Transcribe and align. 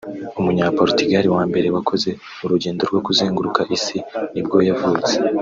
umunya-Portugal 0.39 1.25
wa 1.35 1.43
mbere 1.49 1.67
wakoze 1.75 2.09
urugendo 2.43 2.81
rwo 2.89 3.01
kuzenguruka 3.05 3.61
isi 3.77 3.97
nibwo 4.33 4.57
yavutse 4.69 5.13